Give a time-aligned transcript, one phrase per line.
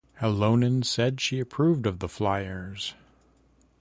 [0.19, 2.95] Halonen said she approved of the flyers.